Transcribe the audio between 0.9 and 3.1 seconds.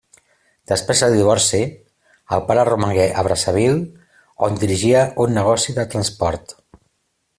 del divorci, el pare romangué